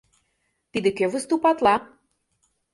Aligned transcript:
—Тиде 0.71 0.89
кӧ 0.97 1.05
выступатла? 1.13 1.75